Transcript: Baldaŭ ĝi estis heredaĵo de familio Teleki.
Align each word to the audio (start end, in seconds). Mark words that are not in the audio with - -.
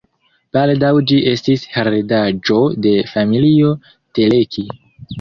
Baldaŭ 0.55 0.89
ĝi 1.11 1.19
estis 1.33 1.67
heredaĵo 1.77 2.59
de 2.89 2.97
familio 3.15 3.73
Teleki. 3.99 4.71